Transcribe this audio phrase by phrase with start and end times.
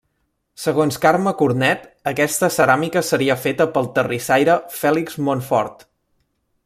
[0.61, 5.87] Segons Carme Cornet, aquesta ceràmica seria feta pel terrissaire Fèlix Montfort.